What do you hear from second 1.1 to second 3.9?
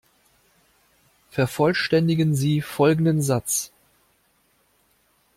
Vervollständigen Sie folgenden Satz.